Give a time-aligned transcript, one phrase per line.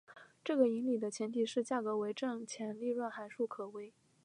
[0.43, 3.93] 这个引理的前提是价格为正且利润函数可微。